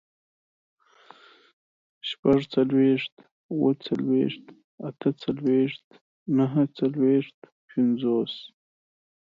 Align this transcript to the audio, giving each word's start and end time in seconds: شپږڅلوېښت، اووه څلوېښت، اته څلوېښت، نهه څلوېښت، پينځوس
شپږڅلوېښت، 2.09 3.15
اووه 3.51 3.71
څلوېښت، 3.85 4.45
اته 4.87 5.09
څلوېښت، 5.21 5.85
نهه 6.37 6.63
څلوېښت، 6.77 7.37
پينځوس 7.69 8.33